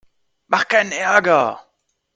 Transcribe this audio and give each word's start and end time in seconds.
Mach 0.47 0.67
keinen 0.67 0.93
Ärger! 0.93 1.59